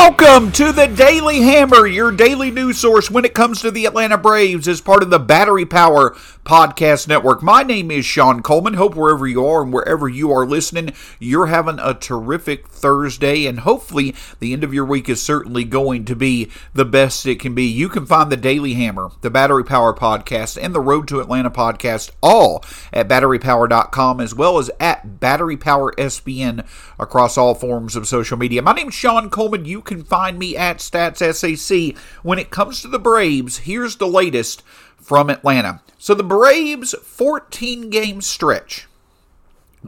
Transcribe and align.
Welcome 0.00 0.52
to 0.52 0.70
the 0.70 0.86
Daily 0.86 1.40
Hammer, 1.40 1.84
your 1.84 2.12
daily 2.12 2.52
news 2.52 2.78
source 2.78 3.10
when 3.10 3.24
it 3.24 3.34
comes 3.34 3.60
to 3.60 3.72
the 3.72 3.84
Atlanta 3.84 4.16
Braves 4.16 4.68
as 4.68 4.80
part 4.80 5.02
of 5.02 5.10
the 5.10 5.18
Battery 5.18 5.66
Power 5.66 6.10
Podcast 6.44 7.08
Network. 7.08 7.42
My 7.42 7.64
name 7.64 7.90
is 7.90 8.06
Sean 8.06 8.40
Coleman. 8.40 8.74
Hope 8.74 8.94
wherever 8.94 9.26
you 9.26 9.44
are 9.44 9.60
and 9.60 9.72
wherever 9.72 10.08
you 10.08 10.32
are 10.32 10.46
listening, 10.46 10.94
you're 11.18 11.48
having 11.48 11.78
a 11.80 11.94
terrific 11.94 12.68
Thursday, 12.68 13.44
and 13.44 13.60
hopefully 13.60 14.14
the 14.38 14.52
end 14.52 14.62
of 14.64 14.72
your 14.72 14.84
week 14.84 15.08
is 15.08 15.20
certainly 15.20 15.64
going 15.64 16.04
to 16.06 16.16
be 16.16 16.48
the 16.72 16.86
best 16.86 17.26
it 17.26 17.40
can 17.40 17.54
be. 17.54 17.64
You 17.64 17.88
can 17.88 18.06
find 18.06 18.30
the 18.30 18.36
Daily 18.36 18.74
Hammer, 18.74 19.10
the 19.20 19.30
Battery 19.30 19.64
Power 19.64 19.92
Podcast, 19.92 20.56
and 20.62 20.74
the 20.74 20.80
Road 20.80 21.08
to 21.08 21.20
Atlanta 21.20 21.50
podcast 21.50 22.12
all 22.22 22.64
at 22.92 23.08
batterypower.com 23.08 24.20
as 24.20 24.34
well 24.34 24.58
as 24.58 24.70
at 24.78 25.20
Battery 25.20 25.56
Power 25.56 25.92
SBN 25.98 26.66
across 26.98 27.36
all 27.36 27.54
forms 27.54 27.94
of 27.94 28.08
social 28.08 28.38
media. 28.38 28.62
My 28.62 28.72
name 28.72 28.88
is 28.88 28.94
Sean 28.94 29.28
Coleman. 29.28 29.66
You 29.66 29.82
can 29.88 30.04
find 30.04 30.38
me 30.38 30.56
at 30.56 30.78
StatsSAC. 30.78 31.96
When 32.22 32.38
it 32.38 32.50
comes 32.50 32.80
to 32.82 32.88
the 32.88 33.00
Braves, 33.00 33.58
here's 33.58 33.96
the 33.96 34.06
latest 34.06 34.62
from 34.96 35.30
Atlanta. 35.30 35.82
So 35.98 36.14
the 36.14 36.22
Braves 36.22 36.94
14 37.02 37.90
game 37.90 38.20
stretch 38.20 38.86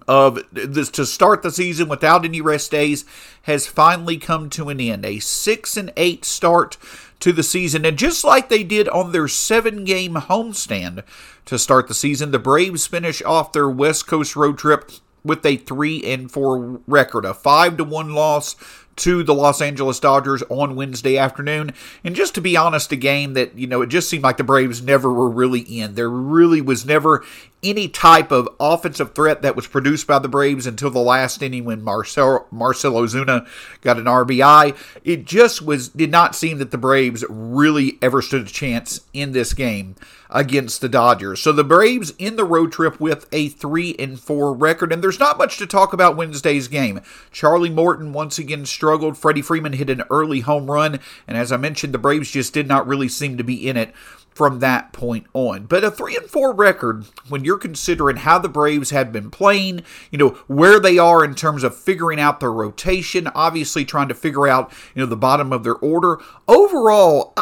of 0.08 0.40
this 0.52 0.88
to 0.90 1.04
start 1.04 1.42
the 1.42 1.50
season 1.50 1.88
without 1.88 2.24
any 2.24 2.40
rest 2.40 2.70
days 2.70 3.04
has 3.42 3.66
finally 3.66 4.16
come 4.16 4.48
to 4.50 4.68
an 4.68 4.80
end. 4.80 5.04
A 5.04 5.18
6 5.18 5.76
and 5.76 5.92
8 5.96 6.24
start 6.24 6.76
to 7.20 7.32
the 7.32 7.42
season 7.42 7.84
and 7.84 7.98
just 7.98 8.24
like 8.24 8.48
they 8.48 8.64
did 8.64 8.88
on 8.88 9.12
their 9.12 9.28
7 9.28 9.84
game 9.84 10.14
homestand 10.14 11.04
to 11.44 11.58
start 11.58 11.86
the 11.86 11.94
season, 11.94 12.30
the 12.30 12.38
Braves 12.38 12.86
finish 12.86 13.22
off 13.22 13.52
their 13.52 13.68
West 13.68 14.06
Coast 14.06 14.34
road 14.34 14.58
trip 14.58 14.90
with 15.24 15.44
a 15.44 15.56
3 15.56 16.02
and 16.04 16.30
4 16.30 16.80
record, 16.86 17.24
a 17.24 17.34
5 17.34 17.76
to 17.78 17.84
1 17.84 18.14
loss 18.14 18.56
to 18.96 19.22
the 19.22 19.34
Los 19.34 19.62
Angeles 19.62 19.98
Dodgers 19.98 20.42
on 20.50 20.76
Wednesday 20.76 21.16
afternoon. 21.16 21.72
And 22.04 22.14
just 22.14 22.34
to 22.34 22.40
be 22.40 22.56
honest, 22.56 22.92
a 22.92 22.96
game 22.96 23.32
that, 23.32 23.56
you 23.56 23.66
know, 23.66 23.80
it 23.80 23.86
just 23.86 24.10
seemed 24.10 24.24
like 24.24 24.36
the 24.36 24.44
Braves 24.44 24.82
never 24.82 25.10
were 25.12 25.30
really 25.30 25.60
in. 25.60 25.94
There 25.94 26.10
really 26.10 26.60
was 26.60 26.84
never 26.84 27.24
any 27.62 27.88
type 27.88 28.30
of 28.30 28.48
offensive 28.58 29.14
threat 29.14 29.42
that 29.42 29.56
was 29.56 29.66
produced 29.66 30.06
by 30.06 30.18
the 30.18 30.28
Braves 30.28 30.66
until 30.66 30.90
the 30.90 31.00
last 31.00 31.42
inning 31.42 31.64
when 31.64 31.82
Marcel, 31.82 32.46
Marcell 32.50 32.94
Ozuna 32.94 33.46
got 33.82 33.98
an 33.98 34.04
RBI. 34.04 34.76
It 35.04 35.24
just 35.24 35.62
was 35.62 35.88
did 35.88 36.10
not 36.10 36.34
seem 36.34 36.58
that 36.58 36.70
the 36.70 36.78
Braves 36.78 37.24
really 37.28 37.98
ever 38.00 38.22
stood 38.22 38.46
a 38.46 38.50
chance 38.50 39.02
in 39.12 39.32
this 39.32 39.52
game 39.52 39.96
against 40.30 40.80
the 40.80 40.88
Dodgers. 40.88 41.40
So 41.40 41.52
the 41.52 41.64
Braves 41.64 42.12
in 42.18 42.36
the 42.36 42.44
road 42.44 42.72
trip 42.72 43.00
with 43.00 43.26
a 43.32 43.48
3 43.48 43.96
and 43.98 44.18
4 44.18 44.54
record 44.54 44.92
and 44.92 45.02
there's 45.02 45.18
not 45.18 45.38
much 45.38 45.58
to 45.58 45.66
talk 45.66 45.92
about 45.92 46.16
Wednesday's 46.16 46.68
game. 46.68 47.00
Charlie 47.32 47.70
Morton 47.70 48.12
once 48.12 48.38
again 48.38 48.64
struggled. 48.64 49.18
Freddie 49.18 49.42
Freeman 49.42 49.72
hit 49.72 49.90
an 49.90 50.04
early 50.08 50.40
home 50.40 50.70
run 50.70 51.00
and 51.26 51.36
as 51.36 51.52
I 51.52 51.56
mentioned 51.56 51.92
the 51.92 51.98
Braves 51.98 52.30
just 52.30 52.54
did 52.54 52.68
not 52.68 52.86
really 52.86 53.08
seem 53.08 53.36
to 53.36 53.44
be 53.44 53.68
in 53.68 53.76
it 53.76 53.92
from 54.32 54.60
that 54.60 54.92
point 54.92 55.26
on. 55.34 55.66
But 55.66 55.84
a 55.84 55.90
3 55.90 56.16
and 56.16 56.26
4 56.26 56.54
record 56.54 57.06
when 57.28 57.44
you're 57.44 57.58
considering 57.58 58.16
how 58.16 58.38
the 58.38 58.48
Braves 58.48 58.90
had 58.90 59.12
been 59.12 59.30
playing, 59.30 59.82
you 60.10 60.18
know, 60.18 60.30
where 60.46 60.80
they 60.80 60.98
are 60.98 61.24
in 61.24 61.34
terms 61.34 61.62
of 61.62 61.76
figuring 61.76 62.20
out 62.20 62.40
their 62.40 62.52
rotation, 62.52 63.28
obviously 63.34 63.84
trying 63.84 64.08
to 64.08 64.14
figure 64.14 64.48
out, 64.48 64.72
you 64.94 65.00
know, 65.00 65.06
the 65.06 65.16
bottom 65.16 65.52
of 65.52 65.64
their 65.64 65.76
order. 65.76 66.20
Overall, 66.48 67.34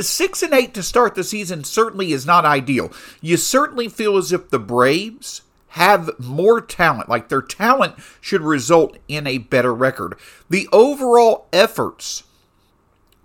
6 0.00 0.42
and 0.42 0.54
8 0.54 0.74
to 0.74 0.82
start 0.82 1.14
the 1.14 1.24
season 1.24 1.64
certainly 1.64 2.12
is 2.12 2.24
not 2.24 2.44
ideal. 2.44 2.92
You 3.20 3.36
certainly 3.36 3.88
feel 3.88 4.16
as 4.16 4.32
if 4.32 4.50
the 4.50 4.58
Braves 4.58 5.42
have 5.72 6.10
more 6.18 6.60
talent, 6.60 7.08
like 7.08 7.28
their 7.28 7.42
talent 7.42 7.94
should 8.20 8.40
result 8.40 8.96
in 9.06 9.26
a 9.26 9.38
better 9.38 9.74
record. 9.74 10.14
The 10.48 10.66
overall 10.72 11.46
efforts 11.52 12.24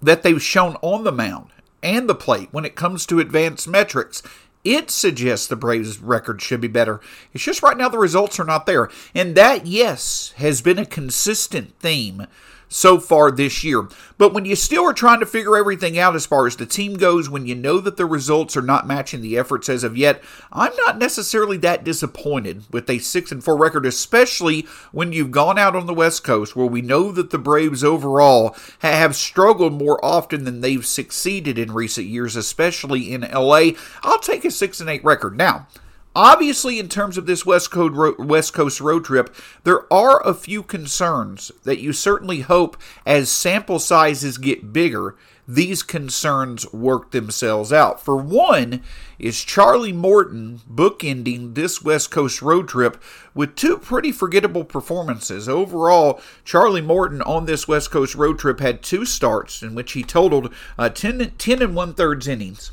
that 0.02 0.24
they've 0.24 0.44
shown 0.44 0.76
on 0.82 1.06
the 1.06 1.12
mound 1.12 1.52
and 1.84 2.10
the 2.10 2.16
plate 2.16 2.50
when 2.52 2.66
it 2.66 2.76
comes 2.76 3.06
to 3.06 3.20
advanced 3.20 3.68
metrics. 3.68 4.24
It 4.64 4.90
suggests 4.90 5.46
the 5.46 5.58
Braves' 5.58 6.00
record 6.00 6.42
should 6.42 6.62
be 6.62 6.70
better. 6.70 7.02
It's 7.34 7.44
just 7.44 7.62
right 7.62 7.78
now 7.78 7.90
the 7.90 8.00
results 8.00 8.40
are 8.40 8.46
not 8.46 8.66
there. 8.66 8.90
And 9.14 9.36
that, 9.36 9.66
yes, 9.66 10.34
has 10.38 10.62
been 10.62 10.80
a 10.80 10.86
consistent 10.86 11.78
theme 11.80 12.28
so 12.74 13.00
far 13.00 13.30
this 13.30 13.64
year. 13.64 13.88
But 14.18 14.34
when 14.34 14.46
you 14.46 14.56
still 14.56 14.84
are 14.86 14.94
trying 14.94 15.20
to 15.20 15.26
figure 15.26 15.56
everything 15.56 16.00
out 16.00 16.16
as 16.16 16.26
far 16.26 16.48
as 16.48 16.56
the 16.56 16.66
team 16.66 16.96
goes, 16.96 17.30
when 17.30 17.46
you 17.46 17.56
know 17.56 17.80
that 17.80 17.98
the 17.98 18.06
results 18.06 18.58
are 18.58 18.62
not 18.62 18.88
matching 18.88 19.22
the 19.22 19.38
efforts 19.38 19.70
as 19.70 19.84
of 19.84 19.96
yet, 19.96 20.24
I'm 20.52 20.76
not 20.86 20.98
necessarily 20.98 21.58
that 21.58 21.84
disappointed 21.84 22.64
with 22.72 22.90
a 22.90 22.98
6 22.98 23.32
and 23.32 23.44
4 23.44 23.56
record, 23.56 23.86
especially 23.86 24.68
when 24.92 25.14
you've 25.14 25.32
gone 25.32 25.60
out 25.60 25.76
on 25.76 25.86
the 25.86 25.94
West 25.94 26.24
Coast 26.24 26.56
where 26.56 26.66
we 26.66 26.82
know 26.82 27.12
that 27.12 27.30
the 27.30 27.38
Braves 27.38 27.84
overall 27.84 28.56
have 28.80 29.16
struggled 29.16 29.74
more 29.74 30.04
often 30.04 30.44
than 30.44 30.62
they've 30.62 30.86
succeeded 30.86 31.60
in 31.60 31.74
recent 31.74 32.08
years, 32.08 32.36
especially 32.36 33.14
in 33.14 33.22
LA. 33.22 33.72
I'll 34.02 34.20
take 34.20 34.46
a 34.46 34.52
6 34.52 34.80
and 34.80 34.90
8 34.90 35.04
record. 35.04 35.38
Now, 35.38 35.68
Obviously, 36.16 36.78
in 36.78 36.90
terms 36.90 37.18
of 37.18 37.26
this 37.26 37.44
West 37.44 37.72
Coast, 37.72 38.80
road, 38.80 39.06
trip, 39.06 39.36
there 39.64 39.92
are 39.92 40.22
a 40.22 40.36
few 40.36 40.62
concerns 40.62 41.52
that 41.64 41.80
you 41.80 41.92
certainly 41.92 42.42
hope 42.42 42.78
as 43.04 43.32
sample 43.32 43.80
sizes 43.80 44.38
get 44.38 44.72
bigger, 44.72 45.16
these 45.48 45.82
concerns 45.82 46.72
work 46.72 47.12
themselves 47.12 47.74
out. 47.74 48.00
For 48.04 48.16
one, 48.16 48.82
is 49.18 49.44
Charlie 49.44 49.92
Morton 49.92 50.62
bookending 50.72 51.56
this 51.56 51.82
West 51.82 52.12
Coast 52.12 52.42
road 52.42 52.68
trip 52.68 53.02
with 53.34 53.56
two 53.56 53.78
pretty 53.78 54.12
forgettable 54.12 54.64
performances. 54.64 55.50
Overall, 55.50 56.22
Charlie 56.46 56.82
Morton 56.82 57.22
on 57.24 57.46
this 57.46 57.68
West 57.68 57.90
Coast 57.90 58.16
road 58.16 58.38
trip 58.38 58.60
had 58.60 58.84
two 58.84 59.04
starts 59.04 59.64
in 59.64 59.74
which 59.76 59.94
he 59.94 60.04
totaled 60.04 60.54
uh, 60.78 60.90
10, 60.90 61.32
10 61.38 61.62
and 61.62 61.76
one 61.76 61.94
thirds 61.94 62.28
innings. 62.28 62.72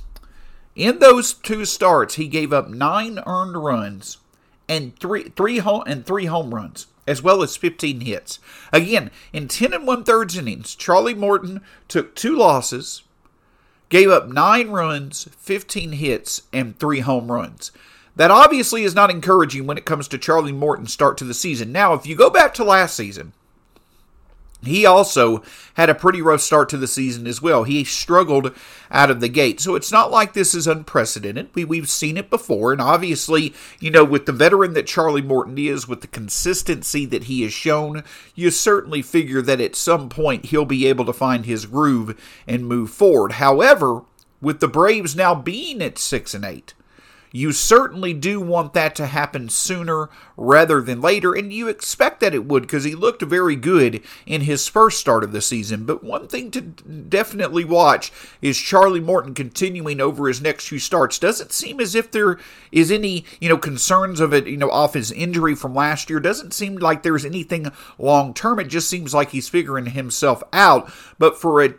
In 0.76 1.00
those 1.00 1.32
two 1.32 1.64
starts, 1.64 2.14
he 2.14 2.28
gave 2.28 2.52
up 2.52 2.68
nine 2.68 3.20
earned 3.26 3.56
runs 3.56 4.18
and 4.68 4.96
three 4.98 5.24
three 5.24 5.58
home 5.58 5.82
and 5.86 6.06
three 6.06 6.26
home 6.26 6.54
runs, 6.54 6.86
as 7.06 7.22
well 7.22 7.42
as 7.42 7.56
15 7.56 8.00
hits. 8.00 8.38
Again, 8.72 9.10
in 9.32 9.48
10 9.48 9.72
and 9.74 9.86
one 9.86 10.04
thirds 10.04 10.36
innings, 10.36 10.76
Charlie 10.76 11.14
Morton 11.14 11.60
took 11.88 12.14
two 12.14 12.36
losses, 12.36 13.02
gave 13.88 14.10
up 14.10 14.28
nine 14.28 14.70
runs, 14.70 15.28
15 15.38 15.92
hits, 15.92 16.42
and 16.52 16.78
three 16.78 17.00
home 17.00 17.32
runs. 17.32 17.72
That 18.14 18.30
obviously 18.30 18.84
is 18.84 18.94
not 18.94 19.10
encouraging 19.10 19.66
when 19.66 19.78
it 19.78 19.84
comes 19.84 20.06
to 20.08 20.18
Charlie 20.18 20.52
Morton's 20.52 20.92
start 20.92 21.18
to 21.18 21.24
the 21.24 21.34
season. 21.34 21.72
Now, 21.72 21.94
if 21.94 22.06
you 22.06 22.14
go 22.14 22.30
back 22.30 22.54
to 22.54 22.64
last 22.64 22.96
season, 22.96 23.32
he 24.62 24.84
also 24.84 25.42
had 25.74 25.88
a 25.88 25.94
pretty 25.94 26.20
rough 26.20 26.40
start 26.40 26.68
to 26.70 26.76
the 26.76 26.86
season 26.86 27.26
as 27.26 27.40
well. 27.40 27.64
He 27.64 27.82
struggled 27.84 28.54
out 28.90 29.10
of 29.10 29.20
the 29.20 29.28
gate. 29.28 29.60
So 29.60 29.74
it's 29.74 29.90
not 29.90 30.10
like 30.10 30.32
this 30.32 30.54
is 30.54 30.66
unprecedented. 30.66 31.48
We, 31.54 31.64
we've 31.64 31.88
seen 31.88 32.16
it 32.16 32.28
before. 32.28 32.72
And 32.72 32.80
obviously, 32.80 33.54
you 33.78 33.90
know, 33.90 34.04
with 34.04 34.26
the 34.26 34.32
veteran 34.32 34.74
that 34.74 34.86
Charlie 34.86 35.22
Morton 35.22 35.56
is, 35.56 35.88
with 35.88 36.02
the 36.02 36.06
consistency 36.06 37.06
that 37.06 37.24
he 37.24 37.42
has 37.42 37.52
shown, 37.52 38.04
you 38.34 38.50
certainly 38.50 39.00
figure 39.00 39.40
that 39.42 39.60
at 39.60 39.76
some 39.76 40.08
point 40.08 40.46
he'll 40.46 40.64
be 40.66 40.86
able 40.86 41.06
to 41.06 41.12
find 41.12 41.46
his 41.46 41.66
groove 41.66 42.20
and 42.46 42.66
move 42.66 42.90
forward. 42.90 43.32
However, 43.32 44.02
with 44.42 44.60
the 44.60 44.68
Braves 44.68 45.16
now 45.16 45.34
being 45.34 45.80
at 45.82 45.98
6 45.98 46.34
and 46.34 46.44
8, 46.44 46.74
you 47.32 47.52
certainly 47.52 48.12
do 48.12 48.40
want 48.40 48.72
that 48.74 48.94
to 48.96 49.06
happen 49.06 49.48
sooner 49.48 50.08
rather 50.36 50.80
than 50.80 51.00
later, 51.00 51.34
and 51.34 51.52
you 51.52 51.68
expect 51.68 52.20
that 52.20 52.34
it 52.34 52.44
would 52.44 52.62
because 52.62 52.84
he 52.84 52.94
looked 52.94 53.22
very 53.22 53.56
good 53.56 54.02
in 54.26 54.42
his 54.42 54.66
first 54.68 54.98
start 54.98 55.22
of 55.22 55.32
the 55.32 55.40
season. 55.40 55.84
But 55.84 56.02
one 56.02 56.26
thing 56.28 56.50
to 56.52 56.60
definitely 56.60 57.64
watch 57.64 58.10
is 58.42 58.58
Charlie 58.58 59.00
Morton 59.00 59.34
continuing 59.34 60.00
over 60.00 60.28
his 60.28 60.40
next 60.40 60.68
few 60.68 60.78
starts. 60.78 61.18
Doesn't 61.18 61.52
seem 61.52 61.80
as 61.80 61.94
if 61.94 62.10
there 62.10 62.38
is 62.72 62.90
any, 62.90 63.24
you 63.40 63.48
know, 63.48 63.58
concerns 63.58 64.20
of 64.20 64.32
it, 64.32 64.46
you 64.46 64.56
know, 64.56 64.70
off 64.70 64.94
his 64.94 65.12
injury 65.12 65.54
from 65.54 65.74
last 65.74 66.10
year. 66.10 66.20
Doesn't 66.20 66.54
seem 66.54 66.76
like 66.76 67.02
there's 67.02 67.24
anything 67.24 67.70
long 67.98 68.34
term. 68.34 68.58
It 68.58 68.68
just 68.68 68.88
seems 68.88 69.14
like 69.14 69.30
he's 69.30 69.48
figuring 69.48 69.86
himself 69.86 70.42
out. 70.52 70.92
But 71.18 71.40
for 71.40 71.62
a 71.62 71.74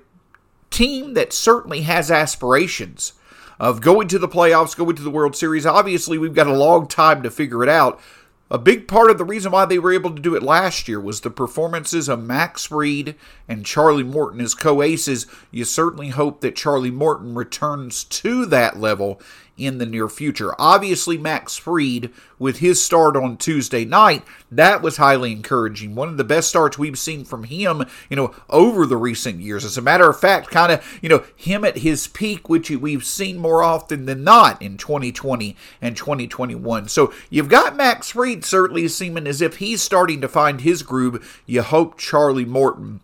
team 0.70 1.14
that 1.16 1.34
certainly 1.34 1.82
has 1.82 2.10
aspirations, 2.10 3.14
of 3.62 3.80
going 3.80 4.08
to 4.08 4.18
the 4.18 4.28
playoffs, 4.28 4.76
going 4.76 4.96
to 4.96 5.04
the 5.04 5.12
World 5.12 5.36
Series. 5.36 5.68
Obviously, 5.68 6.18
we've 6.18 6.34
got 6.34 6.48
a 6.48 6.54
long 6.54 6.88
time 6.88 7.22
to 7.22 7.30
figure 7.30 7.62
it 7.62 7.70
out. 7.70 8.02
A 8.50 8.58
big 8.58 8.88
part 8.88 9.12
of 9.12 9.20
the 9.20 9.24
reason 9.24 9.52
why 9.52 9.66
they 9.66 9.78
were 9.78 9.94
able 9.94 10.14
to 10.16 10.22
do 10.22 10.36
it 10.36 10.42
last 10.42 10.88
year 10.88 11.00
was 11.00 11.22
the 11.22 11.30
performances 11.30 12.10
of 12.10 12.24
Max 12.24 12.66
Fried 12.66 13.14
and 13.48 13.64
Charlie 13.64 14.04
Morton 14.04 14.42
as 14.42 14.56
co 14.56 14.82
aces. 14.82 15.28
You 15.52 15.64
certainly 15.64 16.10
hope 16.10 16.42
that 16.42 16.56
Charlie 16.56 16.90
Morton 16.90 17.36
returns 17.36 18.04
to 18.06 18.48
that 18.48 18.80
level 18.80 19.22
in 19.58 19.78
the 19.78 19.86
near 19.86 20.08
future. 20.08 20.54
Obviously, 20.60 21.18
Max 21.18 21.58
Fried, 21.58 22.10
with 22.40 22.60
his 22.60 22.82
start 22.82 23.16
on 23.16 23.38
Tuesday 23.38 23.86
night, 23.86 24.24
that 24.52 24.82
was 24.82 24.98
highly 24.98 25.32
encouraging. 25.32 25.96
One 25.96 26.10
of 26.10 26.18
the 26.18 26.24
best 26.24 26.50
starts 26.50 26.78
we've 26.78 26.98
seen 26.98 27.26
from 27.26 27.44
him, 27.44 27.84
you 28.10 28.16
know, 28.16 28.34
over 28.50 28.86
the 28.86 28.98
recent 28.98 29.40
years. 29.40 29.64
As 29.64 29.78
a 29.78 29.82
matter 29.82 30.10
of 30.10 30.20
fact, 30.20 30.50
kind 30.50 30.72
of, 30.72 31.00
you 31.02 31.10
know, 31.10 31.24
him 31.36 31.64
at 31.64 31.80
his 31.80 32.08
peak, 32.08 32.50
which 32.50 32.70
we've 32.70 33.06
seen 33.06 33.38
more 33.38 33.62
often 33.62 34.06
than 34.06 34.24
not 34.24 34.62
in 34.62 34.78
2020 34.78 35.56
and 35.82 35.96
2021. 35.96 36.88
So 36.88 37.14
you've 37.30 37.50
got 37.50 37.76
Max 37.76 38.12
Fried 38.12 38.44
certainly 38.44 38.88
seeming 38.88 39.28
as 39.28 39.42
if 39.42 39.58
he's 39.58 39.82
starting 39.82 40.22
to 40.22 40.28
find 40.28 40.62
his 40.62 40.84
groove. 40.84 41.42
You 41.46 41.62
hope 41.62 41.98
Charlie 41.98 42.46
Morton 42.46 43.02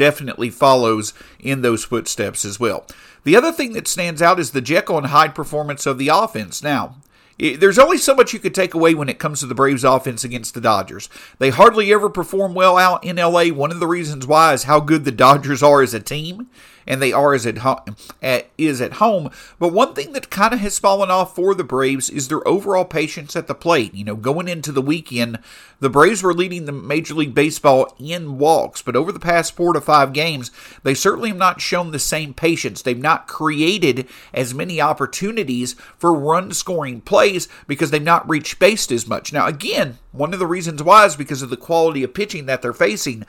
definitely 0.00 0.48
follows 0.48 1.12
in 1.38 1.60
those 1.60 1.84
footsteps 1.84 2.42
as 2.46 2.58
well. 2.58 2.86
The 3.24 3.36
other 3.36 3.52
thing 3.52 3.72
that 3.74 3.86
stands 3.86 4.22
out 4.22 4.40
is 4.40 4.50
the 4.50 4.60
Jekyll 4.60 4.98
and 4.98 5.08
Hyde 5.08 5.34
performance 5.34 5.86
of 5.86 5.98
the 5.98 6.08
offense. 6.08 6.62
Now, 6.62 6.96
there's 7.40 7.78
only 7.78 7.96
so 7.96 8.14
much 8.14 8.32
you 8.32 8.38
could 8.38 8.54
take 8.54 8.74
away 8.74 8.94
when 8.94 9.08
it 9.08 9.18
comes 9.18 9.40
to 9.40 9.46
the 9.46 9.54
Braves 9.54 9.84
offense 9.84 10.24
against 10.24 10.54
the 10.54 10.60
Dodgers. 10.60 11.08
They 11.38 11.50
hardly 11.50 11.92
ever 11.92 12.10
perform 12.10 12.54
well 12.54 12.76
out 12.76 13.02
in 13.02 13.16
LA. 13.16 13.46
One 13.46 13.70
of 13.70 13.80
the 13.80 13.86
reasons 13.86 14.26
why 14.26 14.52
is 14.52 14.64
how 14.64 14.80
good 14.80 15.04
the 15.04 15.12
Dodgers 15.12 15.62
are 15.62 15.82
as 15.82 15.94
a 15.94 16.00
team 16.00 16.48
and 16.86 17.00
they 17.00 17.12
are 17.12 17.34
as 17.34 17.46
at 17.46 17.58
home, 17.58 17.78
at, 18.22 18.50
is 18.58 18.80
at 18.80 18.94
home. 18.94 19.30
But 19.58 19.72
one 19.72 19.94
thing 19.94 20.12
that 20.12 20.30
kind 20.30 20.52
of 20.52 20.60
has 20.60 20.78
fallen 20.78 21.10
off 21.10 21.34
for 21.34 21.54
the 21.54 21.64
Braves 21.64 22.10
is 22.10 22.28
their 22.28 22.46
overall 22.46 22.84
patience 22.84 23.36
at 23.36 23.46
the 23.46 23.54
plate. 23.54 23.94
You 23.94 24.04
know, 24.04 24.16
going 24.16 24.48
into 24.48 24.72
the 24.72 24.82
weekend, 24.82 25.38
the 25.78 25.88
Braves 25.88 26.22
were 26.22 26.34
leading 26.34 26.64
the 26.64 26.72
Major 26.72 27.14
League 27.14 27.34
Baseball 27.34 27.94
in 27.98 28.38
walks, 28.38 28.82
but 28.82 28.96
over 28.96 29.12
the 29.12 29.20
past 29.20 29.54
four 29.54 29.72
to 29.72 29.80
five 29.80 30.12
games, 30.12 30.50
they 30.82 30.94
certainly 30.94 31.28
have 31.28 31.38
not 31.38 31.60
shown 31.60 31.90
the 31.90 31.98
same 31.98 32.34
patience. 32.34 32.82
They've 32.82 32.98
not 32.98 33.28
created 33.28 34.08
as 34.34 34.52
many 34.52 34.80
opportunities 34.80 35.74
for 35.96 36.12
run 36.12 36.52
scoring 36.52 37.00
plays 37.30 37.48
because 37.66 37.90
they've 37.90 38.02
not 38.02 38.28
reached 38.28 38.58
base 38.58 38.90
as 38.90 39.06
much. 39.06 39.32
Now, 39.32 39.46
again, 39.46 39.98
one 40.12 40.32
of 40.32 40.38
the 40.38 40.46
reasons 40.46 40.82
why 40.82 41.06
is 41.06 41.16
because 41.16 41.42
of 41.42 41.50
the 41.50 41.56
quality 41.56 42.02
of 42.02 42.14
pitching 42.14 42.46
that 42.46 42.62
they're 42.62 42.72
facing, 42.72 43.24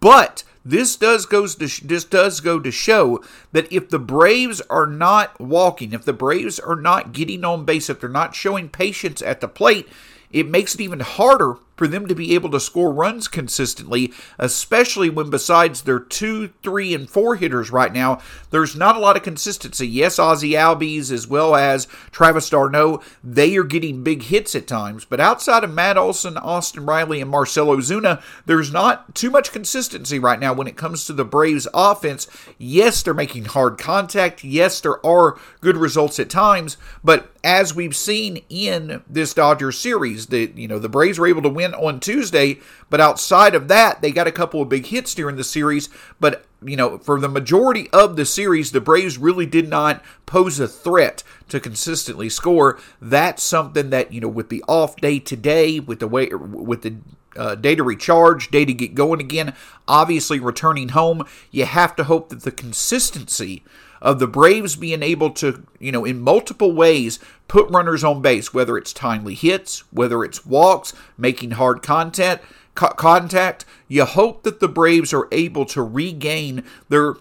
but 0.00 0.42
this 0.64 0.96
does 0.96 1.26
goes 1.26 1.54
to 1.56 1.86
this 1.86 2.04
does 2.04 2.40
go 2.40 2.58
to 2.58 2.70
show 2.70 3.22
that 3.52 3.70
if 3.72 3.88
the 3.88 3.98
Braves 3.98 4.60
are 4.62 4.86
not 4.86 5.40
walking, 5.40 5.92
if 5.92 6.04
the 6.04 6.12
Braves 6.12 6.58
are 6.58 6.76
not 6.76 7.12
getting 7.12 7.44
on 7.44 7.64
base, 7.64 7.88
if 7.88 8.00
they're 8.00 8.10
not 8.10 8.34
showing 8.34 8.68
patience 8.68 9.22
at 9.22 9.40
the 9.40 9.48
plate, 9.48 9.88
it 10.30 10.48
makes 10.48 10.74
it 10.74 10.80
even 10.80 11.00
harder 11.00 11.58
for 11.76 11.86
them 11.86 12.06
to 12.06 12.14
be 12.14 12.34
able 12.34 12.50
to 12.50 12.60
score 12.60 12.92
runs 12.92 13.28
consistently, 13.28 14.12
especially 14.38 15.10
when 15.10 15.30
besides 15.30 15.82
their 15.82 16.00
two, 16.00 16.48
three, 16.62 16.94
and 16.94 17.08
four 17.08 17.36
hitters 17.36 17.70
right 17.70 17.92
now, 17.92 18.20
there's 18.50 18.74
not 18.74 18.96
a 18.96 19.00
lot 19.00 19.16
of 19.16 19.22
consistency. 19.22 19.86
Yes, 19.86 20.18
Ozzie 20.18 20.52
Albies 20.52 21.12
as 21.12 21.26
well 21.26 21.54
as 21.54 21.86
Travis 22.10 22.48
d'Arnaud, 22.50 23.02
they 23.22 23.56
are 23.56 23.64
getting 23.64 24.02
big 24.02 24.24
hits 24.24 24.54
at 24.54 24.66
times, 24.66 25.04
but 25.04 25.20
outside 25.20 25.64
of 25.64 25.72
Matt 25.72 25.98
Olson, 25.98 26.36
Austin 26.36 26.86
Riley, 26.86 27.20
and 27.20 27.30
Marcell 27.30 27.66
Ozuna, 27.66 28.22
there's 28.46 28.72
not 28.72 29.14
too 29.14 29.30
much 29.30 29.52
consistency 29.52 30.18
right 30.18 30.40
now 30.40 30.52
when 30.52 30.66
it 30.66 30.76
comes 30.76 31.06
to 31.06 31.12
the 31.12 31.24
Braves 31.24 31.68
offense. 31.74 32.26
Yes, 32.58 33.02
they're 33.02 33.14
making 33.14 33.46
hard 33.46 33.78
contact. 33.78 34.42
Yes, 34.42 34.80
there 34.80 35.04
are 35.04 35.38
good 35.60 35.76
results 35.76 36.18
at 36.18 36.30
times, 36.30 36.76
but 37.04 37.30
as 37.44 37.74
we've 37.74 37.94
seen 37.94 38.42
in 38.48 39.02
this 39.08 39.32
Dodgers 39.32 39.78
series, 39.78 40.26
the 40.26 40.52
you 40.56 40.66
know 40.66 40.80
the 40.80 40.88
Braves 40.88 41.18
were 41.18 41.28
able 41.28 41.42
to 41.42 41.48
win 41.48 41.65
win 41.72 41.74
on 41.74 42.00
Tuesday, 42.00 42.58
but 42.90 43.00
outside 43.00 43.54
of 43.54 43.68
that, 43.68 44.00
they 44.02 44.10
got 44.10 44.26
a 44.26 44.32
couple 44.32 44.62
of 44.62 44.68
big 44.68 44.86
hits 44.86 45.14
during 45.14 45.36
the 45.36 45.44
series. 45.44 45.88
But, 46.20 46.44
you 46.62 46.76
know, 46.76 46.98
for 46.98 47.20
the 47.20 47.28
majority 47.28 47.88
of 47.92 48.16
the 48.16 48.24
series, 48.24 48.72
the 48.72 48.80
Braves 48.80 49.18
really 49.18 49.46
did 49.46 49.68
not 49.68 50.02
pose 50.24 50.60
a 50.60 50.68
threat 50.68 51.22
to 51.48 51.60
consistently 51.60 52.28
score. 52.28 52.78
That's 53.00 53.42
something 53.42 53.90
that, 53.90 54.12
you 54.12 54.20
know, 54.20 54.28
with 54.28 54.48
the 54.48 54.64
off 54.68 54.96
day 54.96 55.18
today, 55.18 55.80
with 55.80 56.00
the 56.00 56.08
way, 56.08 56.28
with 56.28 56.82
the 56.82 56.96
uh, 57.36 57.54
day 57.54 57.74
to 57.74 57.82
recharge, 57.82 58.50
day 58.50 58.64
to 58.64 58.72
get 58.72 58.94
going 58.94 59.20
again, 59.20 59.54
obviously 59.86 60.40
returning 60.40 60.90
home, 60.90 61.26
you 61.50 61.66
have 61.66 61.94
to 61.96 62.04
hope 62.04 62.30
that 62.30 62.42
the 62.42 62.52
consistency 62.52 63.62
of 64.06 64.20
the 64.20 64.28
Braves 64.28 64.76
being 64.76 65.02
able 65.02 65.30
to, 65.30 65.66
you 65.80 65.90
know, 65.90 66.04
in 66.04 66.20
multiple 66.20 66.72
ways 66.72 67.18
put 67.48 67.68
runners 67.70 68.04
on 68.04 68.22
base, 68.22 68.54
whether 68.54 68.78
it's 68.78 68.92
timely 68.92 69.34
hits, 69.34 69.80
whether 69.92 70.22
it's 70.22 70.46
walks, 70.46 70.92
making 71.18 71.50
hard 71.50 71.82
contact, 71.82 72.44
co- 72.76 72.90
contact. 72.90 73.64
You 73.88 74.04
hope 74.04 74.44
that 74.44 74.60
the 74.60 74.68
Braves 74.68 75.12
are 75.12 75.26
able 75.32 75.64
to 75.66 75.82
regain 75.82 76.62
their 76.88 77.16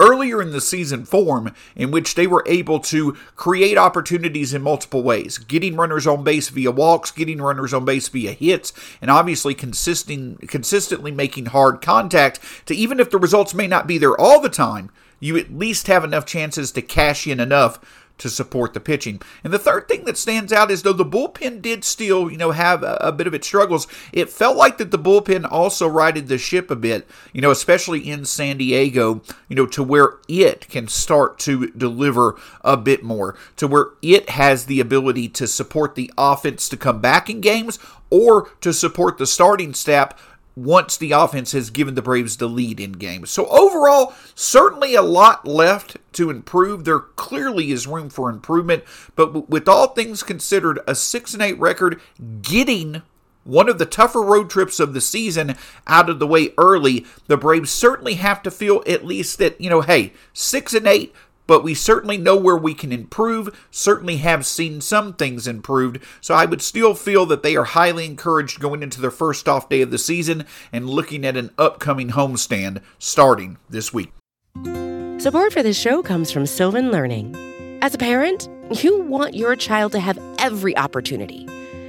earlier 0.00 0.40
in 0.40 0.52
the 0.52 0.62
season 0.62 1.04
form 1.04 1.52
in 1.76 1.90
which 1.90 2.14
they 2.14 2.26
were 2.26 2.44
able 2.46 2.80
to 2.80 3.12
create 3.36 3.76
opportunities 3.76 4.54
in 4.54 4.62
multiple 4.62 5.02
ways 5.02 5.38
getting 5.38 5.76
runners 5.76 6.06
on 6.06 6.22
base 6.22 6.48
via 6.50 6.70
walks 6.70 7.10
getting 7.10 7.42
runners 7.42 7.74
on 7.74 7.84
base 7.84 8.08
via 8.08 8.32
hits 8.32 8.72
and 9.00 9.10
obviously 9.10 9.54
consisting 9.54 10.36
consistently 10.46 11.10
making 11.10 11.46
hard 11.46 11.80
contact 11.80 12.38
to 12.64 12.74
even 12.74 13.00
if 13.00 13.10
the 13.10 13.18
results 13.18 13.54
may 13.54 13.66
not 13.66 13.86
be 13.86 13.98
there 13.98 14.18
all 14.18 14.40
the 14.40 14.48
time 14.48 14.90
you 15.22 15.36
at 15.36 15.56
least 15.56 15.86
have 15.86 16.02
enough 16.02 16.26
chances 16.26 16.72
to 16.72 16.82
cash 16.82 17.26
in 17.26 17.38
enough 17.38 17.78
to 18.18 18.28
support 18.28 18.74
the 18.74 18.80
pitching. 18.80 19.20
And 19.42 19.52
the 19.52 19.58
third 19.58 19.88
thing 19.88 20.04
that 20.04 20.18
stands 20.18 20.52
out 20.52 20.70
is 20.70 20.82
though 20.82 20.92
the 20.92 21.04
bullpen 21.04 21.62
did 21.62 21.82
still, 21.82 22.30
you 22.30 22.36
know, 22.36 22.50
have 22.50 22.82
a, 22.82 22.96
a, 23.00 23.12
bit 23.12 23.26
of 23.26 23.34
its 23.34 23.46
struggles, 23.46 23.86
it 24.12 24.30
felt 24.30 24.56
like 24.56 24.78
that 24.78 24.90
the 24.90 24.98
bullpen 24.98 25.46
also 25.50 25.88
righted 25.88 26.28
the 26.28 26.38
ship 26.38 26.70
a 26.70 26.76
bit, 26.76 27.08
you 27.32 27.40
know, 27.40 27.50
especially 27.50 28.08
in 28.08 28.24
San 28.24 28.58
Diego, 28.58 29.22
you 29.48 29.56
know, 29.56 29.66
to 29.66 29.82
where 29.82 30.18
it 30.28 30.68
can 30.68 30.88
start 30.88 31.38
to 31.40 31.70
deliver 31.70 32.36
a 32.62 32.76
bit 32.76 33.02
more, 33.02 33.36
to 33.56 33.66
where 33.66 33.90
it 34.02 34.30
has 34.30 34.66
the 34.66 34.80
ability 34.80 35.28
to 35.30 35.46
support 35.46 35.94
the 35.94 36.12
offense 36.18 36.68
to 36.68 36.76
come 36.76 37.00
back 37.00 37.30
in 37.30 37.40
games 37.40 37.78
or 38.10 38.50
to 38.60 38.72
support 38.72 39.18
the 39.18 39.26
starting 39.26 39.72
staff 39.72 40.31
once 40.54 40.96
the 40.96 41.12
offense 41.12 41.52
has 41.52 41.70
given 41.70 41.94
the 41.94 42.02
Braves 42.02 42.36
the 42.36 42.48
lead 42.48 42.78
in 42.78 42.92
games. 42.92 43.30
So 43.30 43.46
overall, 43.46 44.14
certainly 44.34 44.94
a 44.94 45.02
lot 45.02 45.46
left 45.46 45.96
to 46.14 46.30
improve. 46.30 46.84
There 46.84 47.00
clearly 47.00 47.72
is 47.72 47.86
room 47.86 48.10
for 48.10 48.28
improvement, 48.28 48.84
but 49.16 49.48
with 49.48 49.68
all 49.68 49.88
things 49.88 50.22
considered, 50.22 50.78
a 50.86 50.94
6 50.94 51.34
and 51.34 51.42
8 51.42 51.58
record 51.58 52.00
getting 52.42 53.02
one 53.44 53.68
of 53.68 53.78
the 53.78 53.86
tougher 53.86 54.22
road 54.22 54.48
trips 54.50 54.78
of 54.78 54.94
the 54.94 55.00
season 55.00 55.56
out 55.86 56.08
of 56.08 56.18
the 56.18 56.26
way 56.26 56.50
early, 56.56 57.04
the 57.26 57.36
Braves 57.36 57.70
certainly 57.70 58.14
have 58.14 58.42
to 58.42 58.50
feel 58.50 58.82
at 58.86 59.04
least 59.04 59.38
that, 59.38 59.60
you 59.60 59.68
know, 59.68 59.80
hey, 59.80 60.12
6 60.32 60.74
and 60.74 60.86
8 60.86 61.14
but 61.46 61.64
we 61.64 61.74
certainly 61.74 62.16
know 62.16 62.36
where 62.36 62.56
we 62.56 62.74
can 62.74 62.92
improve, 62.92 63.66
certainly 63.70 64.18
have 64.18 64.46
seen 64.46 64.80
some 64.80 65.14
things 65.14 65.46
improved, 65.46 65.98
so 66.20 66.34
I 66.34 66.44
would 66.44 66.62
still 66.62 66.94
feel 66.94 67.26
that 67.26 67.42
they 67.42 67.56
are 67.56 67.64
highly 67.64 68.06
encouraged 68.06 68.60
going 68.60 68.82
into 68.82 69.00
their 69.00 69.10
first 69.10 69.48
off 69.48 69.68
day 69.68 69.82
of 69.82 69.90
the 69.90 69.98
season 69.98 70.44
and 70.72 70.88
looking 70.88 71.24
at 71.24 71.36
an 71.36 71.50
upcoming 71.58 72.10
homestand 72.10 72.80
starting 72.98 73.58
this 73.68 73.92
week. 73.92 74.12
Support 75.18 75.52
for 75.52 75.62
this 75.62 75.78
show 75.78 76.02
comes 76.02 76.30
from 76.30 76.46
Sylvan 76.46 76.90
Learning. 76.90 77.36
As 77.80 77.94
a 77.94 77.98
parent, 77.98 78.48
you 78.82 79.02
want 79.02 79.34
your 79.34 79.54
child 79.56 79.92
to 79.92 80.00
have 80.00 80.18
every 80.38 80.76
opportunity, 80.76 81.46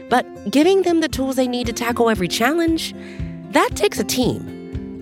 but 0.09 0.51
giving 0.51 0.83
them 0.83 1.01
the 1.01 1.07
tools 1.07 1.35
they 1.35 1.47
need 1.47 1.67
to 1.67 1.73
tackle 1.73 2.09
every 2.09 2.27
challenge, 2.27 2.93
that 3.51 3.69
takes 3.75 3.99
a 3.99 4.03
team. 4.03 4.52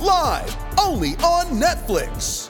live 0.00 0.56
only 0.78 1.10
on 1.16 1.46
Netflix. 1.60 2.49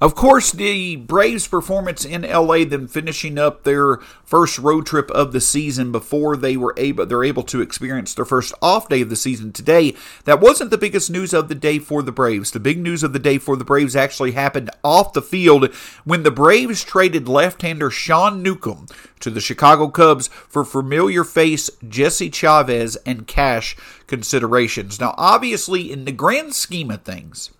Of 0.00 0.14
course, 0.14 0.52
the 0.52 0.96
Braves' 0.96 1.48
performance 1.48 2.04
in 2.04 2.22
LA, 2.22 2.64
them 2.64 2.86
finishing 2.86 3.38
up 3.38 3.62
their 3.62 3.96
first 4.24 4.58
road 4.58 4.86
trip 4.86 5.10
of 5.12 5.32
the 5.32 5.40
season 5.40 5.92
before 5.92 6.36
they 6.36 6.56
were 6.56 6.74
able 6.76 7.06
they're 7.06 7.24
able 7.24 7.42
to 7.44 7.60
experience 7.60 8.14
their 8.14 8.24
first 8.24 8.52
off 8.60 8.88
day 8.88 9.00
of 9.00 9.08
the 9.08 9.16
season 9.16 9.52
today. 9.52 9.94
That 10.24 10.40
wasn't 10.40 10.70
the 10.70 10.78
biggest 10.78 11.10
news 11.10 11.32
of 11.32 11.48
the 11.48 11.54
day 11.54 11.78
for 11.78 12.02
the 12.02 12.12
Braves. 12.12 12.50
The 12.50 12.60
big 12.60 12.78
news 12.78 13.02
of 13.02 13.12
the 13.12 13.18
day 13.18 13.38
for 13.38 13.56
the 13.56 13.64
Braves 13.64 13.96
actually 13.96 14.32
happened 14.32 14.70
off 14.84 15.12
the 15.12 15.22
field 15.22 15.72
when 16.04 16.22
the 16.22 16.30
Braves 16.30 16.84
traded 16.84 17.28
left-hander 17.28 17.90
Sean 17.90 18.42
Newcomb 18.42 18.86
to 19.20 19.30
the 19.30 19.40
Chicago 19.40 19.88
Cubs 19.88 20.28
for 20.28 20.64
familiar 20.64 21.24
face 21.24 21.70
Jesse 21.88 22.30
Chavez 22.30 22.96
and 23.06 23.26
cash 23.26 23.76
considerations. 24.06 25.00
Now, 25.00 25.14
obviously, 25.16 25.90
in 25.90 26.04
the 26.04 26.12
grand 26.12 26.54
scheme 26.54 26.90
of 26.90 27.02
things, 27.02 27.50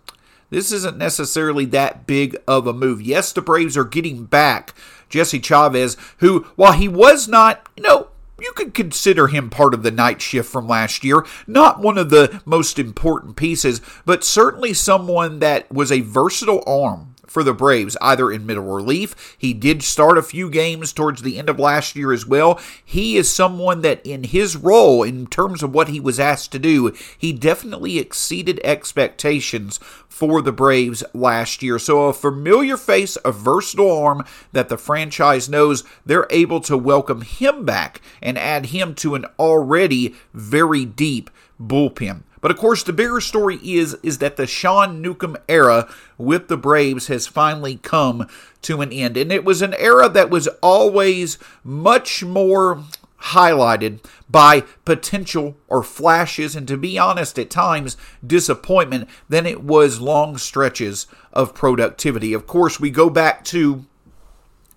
this 0.51 0.73
isn't 0.73 0.97
necessarily 0.97 1.65
that 1.67 2.07
big 2.07 2.37
of 2.47 2.67
a 2.67 2.73
move. 2.73 3.03
Yes, 3.03 3.33
the 3.33 3.43
Braves 3.43 3.77
are 3.77 3.85
getting 3.85 4.25
back 4.25 4.75
Jesse 5.09 5.41
Chavez, 5.41 5.97
who, 6.19 6.47
while 6.57 6.73
he 6.73 6.89
was 6.89 7.29
not, 7.29 7.69
you 7.77 7.83
know, 7.83 8.09
you 8.39 8.53
could 8.55 8.75
consider 8.75 9.29
him 9.29 9.49
part 9.49 9.73
of 9.73 9.83
the 9.83 9.91
night 9.91 10.21
shift 10.21 10.51
from 10.51 10.69
last 10.69 11.05
year. 11.05 11.25
Not 11.47 11.81
one 11.81 11.97
of 11.97 12.11
the 12.11 12.43
most 12.45 12.79
important 12.79 13.37
pieces, 13.37 13.81
but 14.05 14.25
certainly 14.25 14.75
someone 14.75 15.39
that 15.39 15.71
was 15.73 15.91
a 15.91 16.03
versatile 16.03 16.63
arm 16.67 17.15
for 17.27 17.43
the 17.43 17.53
Braves, 17.53 17.97
either 18.01 18.31
in 18.31 18.47
middle 18.47 18.65
relief. 18.65 19.37
He 19.39 19.53
did 19.53 19.83
start 19.83 20.19
a 20.19 20.23
few 20.23 20.51
games 20.51 20.93
towards 20.93 21.23
the 21.23 21.39
end 21.39 21.49
of 21.49 21.59
last 21.59 21.97
year 21.97 22.13
as 22.13 22.27
well. 22.27 22.61
He 22.85 23.17
is 23.17 23.31
someone 23.31 23.83
that, 23.83 24.05
in 24.07 24.25
his 24.25 24.57
role, 24.57 25.03
in 25.03 25.27
terms 25.27 25.63
of 25.63 25.75
what 25.75 25.89
he 25.89 26.01
was 26.01 26.21
asked 26.21 26.53
to 26.53 26.59
do, 26.59 26.93
he 27.17 27.33
definitely 27.33 27.99
exceeded 27.99 28.61
expectations 28.65 29.79
for 30.09 30.41
the 30.41 30.53
Braves 30.53 31.05
last 31.13 31.63
year. 31.63 31.79
So, 31.79 32.05
a 32.05 32.13
familiar 32.13 32.77
face, 32.77 33.19
a 33.25 33.33
versatile 33.33 33.93
arm 33.93 34.25
that 34.53 34.69
the 34.69 34.79
franchise 34.79 35.49
knows 35.49 35.85
they're 36.05 36.27
able 36.31 36.61
to 36.61 36.77
welcome 36.79 37.21
him 37.21 37.65
back 37.65 38.01
and 38.23 38.39
add 38.39 38.67
him 38.67 38.95
to 38.97 39.15
an 39.15 39.27
already 39.39 40.15
very 40.33 40.85
deep 40.85 41.31
bullpen. 41.61 42.23
But 42.47 42.53
of 42.53 42.59
course, 42.59 42.85
the 42.85 42.93
bigger 42.93 43.21
story 43.21 43.59
is 43.61 43.95
is 44.05 44.19
that 44.19 44.37
the 44.37 44.47
Sean 44.47 45.03
Newcomb 45.03 45.37
era 45.49 45.93
with 46.17 46.47
the 46.47 46.57
Braves 46.57 47.09
has 47.09 47.27
finally 47.27 47.81
come 47.83 48.29
to 48.63 48.83
an 48.83 48.93
end, 48.93 49.17
and 49.17 49.33
it 49.33 49.45
was 49.45 49.63
an 49.63 49.75
era 49.75 50.09
that 50.11 50.31
was 50.31 50.47
always 50.63 51.39
much 51.65 52.23
more 52.23 52.85
highlighted 53.21 53.99
by 54.31 54.63
potential 54.85 55.57
or 55.67 55.83
flashes, 55.83 56.55
and 56.55 56.69
to 56.69 56.77
be 56.77 56.97
honest, 56.97 57.37
at 57.37 57.51
times 57.51 57.97
disappointment 58.25 59.09
than 59.29 59.45
it 59.45 59.65
was 59.65 60.01
long 60.01 60.39
stretches 60.39 61.09
of 61.33 61.53
productivity. 61.53 62.33
Of 62.33 62.47
course, 62.47 62.79
we 62.79 62.91
go 62.91 63.11
back 63.11 63.45
to 63.47 63.87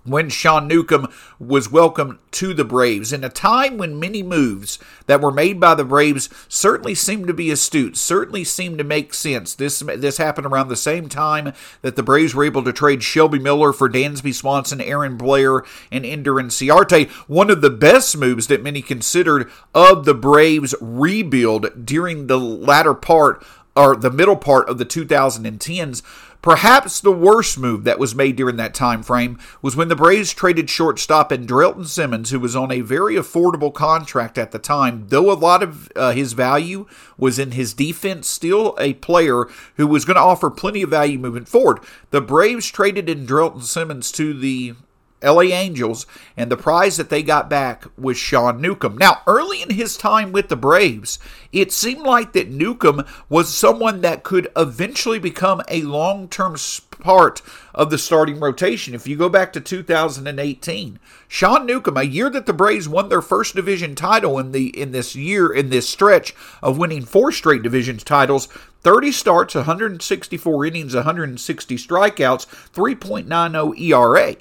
when 0.10 0.30
Sean 0.30 0.68
Newcomb 0.68 1.12
was 1.40 1.72
welcomed 1.72 2.18
to 2.32 2.54
the 2.54 2.66
Braves 2.66 3.12
in 3.12 3.24
a 3.24 3.30
time 3.30 3.78
when 3.78 4.00
many 4.00 4.22
moves 4.22 4.80
that 5.08 5.22
were 5.22 5.32
made 5.32 5.60
by 5.60 5.76
the 5.76 5.84
Braves 5.84 6.30
certainly 6.48 6.96
seemed 6.96 7.28
to 7.28 7.34
be 7.34 7.52
astute, 7.52 7.98
certainly 7.98 8.44
seemed 8.44 8.78
to 8.78 8.84
make 8.84 9.14
sense. 9.14 9.54
This 9.54 9.80
this 9.80 10.18
happened 10.18 10.48
around 10.48 10.68
the 10.68 10.76
same 10.76 11.10
time 11.10 11.54
that 11.82 11.96
the 11.96 12.04
Braves 12.04 12.36
were 12.36 12.44
able 12.44 12.64
to 12.64 12.74
trade 12.74 13.04
Shelby 13.04 13.40
Miller 13.40 13.74
for 13.74 13.90
Dansby 13.90 14.34
Swanson, 14.34 14.82
Aaron 14.82 15.18
Blair, 15.18 15.64
and 15.92 16.06
Ender 16.06 16.34
Inciarte. 16.34 17.10
One 17.28 17.50
of 17.50 17.62
the 17.62 17.70
best 17.70 18.18
moves 18.18 18.48
that 18.48 18.64
many 18.64 18.82
considered 18.82 19.50
of 19.74 20.06
the 20.06 20.14
Braves 20.14 20.76
rebuild 20.80 21.86
during 21.86 22.28
the 22.28 22.40
latter 22.40 22.94
part 22.94 23.44
or 23.76 23.96
the 23.96 24.12
middle 24.12 24.36
part 24.36 24.68
of 24.68 24.78
the 24.78 24.86
2010s 24.86 26.02
Perhaps 26.42 27.02
the 27.02 27.12
worst 27.12 27.60
move 27.60 27.84
that 27.84 28.00
was 28.00 28.16
made 28.16 28.38
during 28.38 28.56
that 28.56 28.74
time 28.74 29.04
frame 29.04 29.38
was 29.62 29.76
when 29.76 29.90
the 29.90 29.96
Braves 29.96 30.34
traded 30.34 30.70
shortstop 30.70 31.32
Andrelton 31.32 31.86
Simmons, 31.86 32.30
who 32.30 32.40
was 32.40 32.56
on 32.56 32.72
a 32.72 32.80
very 32.80 33.16
affordable 33.16 33.74
contract 33.74 34.38
at 34.38 34.52
the 34.52 34.60
time. 34.60 35.06
Though 35.10 35.32
a 35.32 35.34
lot 35.34 35.62
of 35.62 35.92
uh, 35.98 36.12
his 36.12 36.32
value 36.32 36.88
was 37.18 37.40
in 37.40 37.52
his 37.52 37.74
defense, 37.74 38.30
still 38.30 38.74
a 38.80 38.94
player 38.96 39.48
who 39.76 39.86
was 39.86 40.06
going 40.06 40.16
to 40.16 40.22
offer 40.22 40.50
plenty 40.50 40.82
of 40.82 40.90
value 40.90 41.20
moving 41.20 41.46
forward. 41.46 41.80
The 42.12 42.22
Braves 42.22 42.68
traded 42.68 43.08
Andrelton 43.08 43.64
Simmons 43.64 44.10
to 44.14 44.34
the 44.34 44.76
LA 45.22 45.42
Angels, 45.42 46.06
and 46.38 46.50
the 46.50 46.58
prize 46.58 46.98
that 46.98 47.10
they 47.10 47.22
got 47.22 47.50
back 47.50 47.86
was 47.98 48.18
Sean 48.18 48.62
Newcomb. 48.62 48.98
Now, 48.98 49.22
early 49.28 49.62
in 49.62 49.72
his 49.72 49.98
time 49.98 50.32
with 50.32 50.50
the 50.50 50.56
Braves, 50.56 51.20
it 51.52 51.72
seemed 51.72 52.04
like 52.04 52.34
that 52.34 52.50
Newcomb 52.50 53.06
was 53.28 53.54
someone 53.54 54.02
that 54.02 54.24
could 54.24 54.50
eventually 54.56 55.20
become 55.20 55.62
a 55.68 55.82
long 55.82 56.30
term 56.30 56.56
part 57.00 57.42
of 57.74 57.90
the 57.90 57.98
starting 57.98 58.40
rotation. 58.40 58.94
If 58.94 59.08
you 59.08 59.16
go 59.18 59.30
back 59.30 59.52
to 59.54 59.62
2018, 59.62 61.00
Sean 61.28 61.66
Newcomb, 61.66 61.98
a 61.98 62.04
year 62.04 62.30
that 62.30 62.46
the 62.46 62.54
Braves 62.54 62.88
won 62.88 63.10
their 63.10 63.22
first 63.22 63.56
division 63.56 63.96
title 63.96 64.40
in 64.40 64.52
the 64.52 64.68
in 64.80 64.92
this 64.92 65.16
year 65.16 65.52
in 65.52 65.70
this 65.70 65.90
stretch 65.90 66.34
of 66.62 66.78
winning 66.78 67.04
four 67.04 67.32
straight 67.32 67.64
division 67.64 67.98
titles, 67.98 68.48
30 68.82 69.12
starts, 69.12 69.56
164 69.56 70.66
innings, 70.66 70.96
160 70.96 71.76
strikeouts, 71.76 72.46
3.90 72.74 73.80
ERA. 73.80 74.36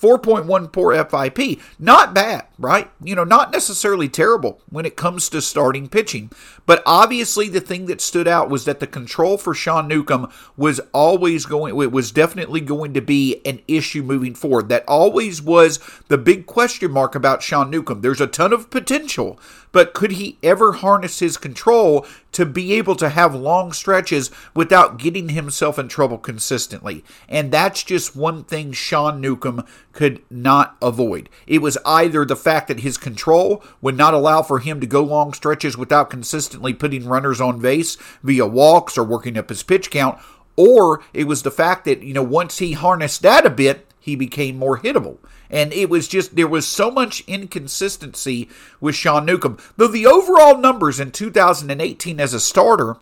4.14 0.00 1.10
FIP. 1.10 1.60
Not 1.78 2.14
bad, 2.14 2.46
right? 2.60 2.90
You 3.02 3.14
know, 3.14 3.24
not 3.24 3.52
necessarily 3.52 4.08
terrible 4.08 4.60
when 4.68 4.84
it 4.84 4.94
comes 4.94 5.30
to 5.30 5.40
starting 5.40 5.88
pitching. 5.88 6.30
But 6.66 6.82
obviously, 6.84 7.48
the 7.48 7.60
thing 7.60 7.86
that 7.86 8.02
stood 8.02 8.28
out 8.28 8.50
was 8.50 8.66
that 8.66 8.80
the 8.80 8.86
control 8.86 9.38
for 9.38 9.54
Sean 9.54 9.88
Newcomb 9.88 10.30
was 10.58 10.78
always 10.92 11.46
going, 11.46 11.80
it 11.80 11.90
was 11.90 12.12
definitely 12.12 12.60
going 12.60 12.92
to 12.94 13.00
be 13.00 13.40
an 13.46 13.60
issue 13.66 14.02
moving 14.02 14.34
forward. 14.34 14.68
That 14.68 14.84
always 14.86 15.40
was 15.40 15.80
the 16.08 16.18
big 16.18 16.44
question 16.44 16.90
mark 16.90 17.14
about 17.14 17.42
Sean 17.42 17.70
Newcomb. 17.70 18.02
There's 18.02 18.20
a 18.20 18.26
ton 18.26 18.52
of 18.52 18.68
potential, 18.68 19.40
but 19.72 19.94
could 19.94 20.12
he 20.12 20.36
ever 20.42 20.72
harness 20.72 21.20
his 21.20 21.38
control 21.38 22.06
to 22.32 22.44
be 22.44 22.74
able 22.74 22.94
to 22.96 23.08
have 23.08 23.34
long 23.34 23.72
stretches 23.72 24.30
without 24.54 24.98
getting 24.98 25.30
himself 25.30 25.78
in 25.78 25.88
trouble 25.88 26.18
consistently? 26.18 27.02
And 27.26 27.50
that's 27.50 27.82
just 27.82 28.14
one 28.14 28.44
thing 28.44 28.72
Sean 28.72 29.20
Newcomb 29.20 29.64
could 29.92 30.22
not 30.30 30.76
avoid. 30.82 31.28
It 31.46 31.62
was 31.62 31.78
either 31.84 32.24
the 32.24 32.36
fact 32.36 32.49
that 32.50 32.80
his 32.80 32.98
control 32.98 33.62
would 33.80 33.96
not 33.96 34.14
allow 34.14 34.42
for 34.42 34.58
him 34.58 34.80
to 34.80 34.86
go 34.86 35.02
long 35.02 35.32
stretches 35.32 35.76
without 35.76 36.10
consistently 36.10 36.74
putting 36.74 37.06
runners 37.06 37.40
on 37.40 37.60
base 37.60 37.96
via 38.22 38.46
walks 38.46 38.98
or 38.98 39.04
working 39.04 39.36
up 39.36 39.48
his 39.48 39.62
pitch 39.62 39.90
count, 39.90 40.18
or 40.56 41.02
it 41.12 41.24
was 41.24 41.42
the 41.42 41.50
fact 41.50 41.84
that, 41.84 42.02
you 42.02 42.12
know, 42.12 42.22
once 42.22 42.58
he 42.58 42.72
harnessed 42.72 43.22
that 43.22 43.46
a 43.46 43.50
bit, 43.50 43.86
he 44.00 44.16
became 44.16 44.58
more 44.58 44.78
hittable. 44.78 45.18
And 45.50 45.72
it 45.72 45.90
was 45.90 46.06
just, 46.06 46.36
there 46.36 46.46
was 46.46 46.66
so 46.66 46.90
much 46.90 47.22
inconsistency 47.26 48.48
with 48.80 48.94
Sean 48.94 49.24
Newcomb. 49.24 49.58
Though 49.76 49.88
the 49.88 50.06
overall 50.06 50.56
numbers 50.56 51.00
in 51.00 51.10
2018 51.10 52.20
as 52.20 52.32
a 52.32 52.40
starter 52.40 52.96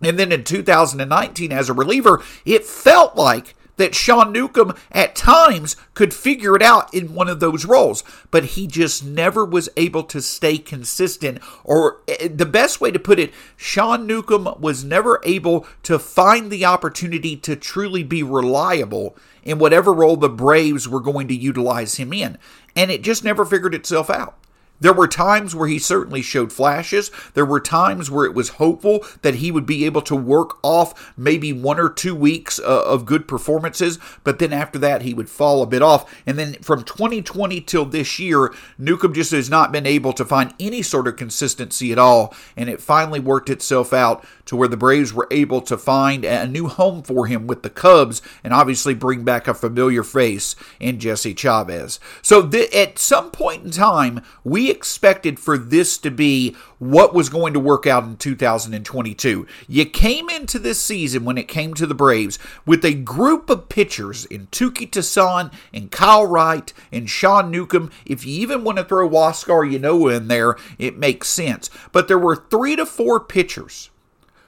and 0.00 0.18
then 0.18 0.30
in 0.30 0.44
2019 0.44 1.52
as 1.52 1.68
a 1.68 1.74
reliever, 1.74 2.22
it 2.44 2.64
felt 2.64 3.16
like 3.16 3.54
that 3.76 3.94
Sean 3.94 4.32
Newcomb 4.32 4.74
at 4.90 5.14
times 5.14 5.76
could 5.94 6.12
figure 6.14 6.56
it 6.56 6.62
out 6.62 6.92
in 6.92 7.14
one 7.14 7.28
of 7.28 7.40
those 7.40 7.64
roles, 7.64 8.02
but 8.30 8.44
he 8.44 8.66
just 8.66 9.04
never 9.04 9.44
was 9.44 9.68
able 9.76 10.02
to 10.04 10.20
stay 10.20 10.58
consistent. 10.58 11.38
Or 11.64 12.00
eh, 12.08 12.28
the 12.28 12.46
best 12.46 12.80
way 12.80 12.90
to 12.90 12.98
put 12.98 13.18
it, 13.18 13.32
Sean 13.56 14.06
Newcomb 14.06 14.54
was 14.58 14.84
never 14.84 15.20
able 15.24 15.66
to 15.84 15.98
find 15.98 16.50
the 16.50 16.64
opportunity 16.64 17.36
to 17.36 17.56
truly 17.56 18.02
be 18.02 18.22
reliable 18.22 19.16
in 19.42 19.58
whatever 19.58 19.92
role 19.92 20.16
the 20.16 20.28
Braves 20.28 20.88
were 20.88 21.00
going 21.00 21.28
to 21.28 21.34
utilize 21.34 21.96
him 21.96 22.12
in. 22.12 22.38
And 22.74 22.90
it 22.90 23.02
just 23.02 23.24
never 23.24 23.44
figured 23.44 23.74
itself 23.74 24.10
out. 24.10 24.36
There 24.80 24.92
were 24.92 25.08
times 25.08 25.54
where 25.54 25.68
he 25.68 25.78
certainly 25.78 26.22
showed 26.22 26.52
flashes. 26.52 27.10
There 27.34 27.46
were 27.46 27.60
times 27.60 28.10
where 28.10 28.24
it 28.24 28.34
was 28.34 28.50
hopeful 28.50 29.04
that 29.22 29.36
he 29.36 29.50
would 29.50 29.66
be 29.66 29.84
able 29.84 30.02
to 30.02 30.16
work 30.16 30.58
off 30.62 31.14
maybe 31.16 31.52
one 31.52 31.80
or 31.80 31.88
two 31.88 32.14
weeks 32.14 32.58
uh, 32.58 32.84
of 32.84 33.06
good 33.06 33.26
performances, 33.26 33.98
but 34.24 34.38
then 34.38 34.52
after 34.52 34.78
that, 34.78 35.02
he 35.02 35.14
would 35.14 35.30
fall 35.30 35.62
a 35.62 35.66
bit 35.66 35.82
off. 35.82 36.12
And 36.26 36.38
then 36.38 36.54
from 36.54 36.84
2020 36.84 37.60
till 37.62 37.84
this 37.84 38.18
year, 38.18 38.52
Newcomb 38.78 39.14
just 39.14 39.32
has 39.32 39.48
not 39.48 39.72
been 39.72 39.86
able 39.86 40.12
to 40.12 40.24
find 40.24 40.54
any 40.60 40.82
sort 40.82 41.08
of 41.08 41.16
consistency 41.16 41.92
at 41.92 41.98
all. 41.98 42.34
And 42.56 42.68
it 42.68 42.80
finally 42.80 43.20
worked 43.20 43.50
itself 43.50 43.92
out 43.92 44.24
to 44.46 44.56
where 44.56 44.68
the 44.68 44.76
Braves 44.76 45.12
were 45.12 45.28
able 45.30 45.60
to 45.62 45.76
find 45.76 46.24
a 46.24 46.46
new 46.46 46.68
home 46.68 47.02
for 47.02 47.26
him 47.26 47.46
with 47.46 47.62
the 47.62 47.70
Cubs 47.70 48.22
and 48.44 48.52
obviously 48.52 48.94
bring 48.94 49.24
back 49.24 49.48
a 49.48 49.54
familiar 49.54 50.02
face 50.02 50.54
in 50.80 50.98
Jesse 50.98 51.34
Chavez. 51.34 51.98
So 52.22 52.46
th- 52.46 52.72
at 52.72 52.98
some 52.98 53.30
point 53.30 53.64
in 53.64 53.70
time, 53.70 54.22
we 54.44 54.65
expected 54.70 55.38
for 55.38 55.56
this 55.58 55.98
to 55.98 56.10
be 56.10 56.56
what 56.78 57.14
was 57.14 57.28
going 57.28 57.54
to 57.54 57.60
work 57.60 57.86
out 57.86 58.04
in 58.04 58.16
2022. 58.16 59.46
You 59.68 59.84
came 59.86 60.28
into 60.28 60.58
this 60.58 60.80
season 60.80 61.24
when 61.24 61.38
it 61.38 61.48
came 61.48 61.74
to 61.74 61.86
the 61.86 61.94
Braves 61.94 62.38
with 62.64 62.84
a 62.84 62.94
group 62.94 63.50
of 63.50 63.68
pitchers 63.68 64.24
in 64.26 64.46
Touki 64.48 64.90
Toussaint 64.90 65.52
and 65.72 65.90
Kyle 65.90 66.26
Wright 66.26 66.72
and 66.92 67.08
Sean 67.08 67.50
Newcomb. 67.50 67.90
If 68.04 68.26
you 68.26 68.40
even 68.40 68.64
want 68.64 68.78
to 68.78 68.84
throw 68.84 69.08
Huascar 69.08 69.70
Ynoa 69.70 70.16
in 70.16 70.28
there, 70.28 70.56
it 70.78 70.98
makes 70.98 71.28
sense. 71.28 71.70
But 71.92 72.08
there 72.08 72.18
were 72.18 72.36
three 72.36 72.76
to 72.76 72.86
four 72.86 73.20
pitchers 73.20 73.90